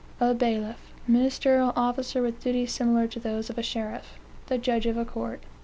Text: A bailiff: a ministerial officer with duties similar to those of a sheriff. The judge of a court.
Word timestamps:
A 0.19 0.33
bailiff: 0.33 0.79
a 1.07 1.11
ministerial 1.11 1.73
officer 1.75 2.23
with 2.23 2.41
duties 2.41 2.71
similar 2.71 3.05
to 3.07 3.19
those 3.19 3.51
of 3.51 3.59
a 3.59 3.61
sheriff. 3.61 4.17
The 4.47 4.57
judge 4.57 4.87
of 4.87 4.97
a 4.97 5.05
court. 5.05 5.43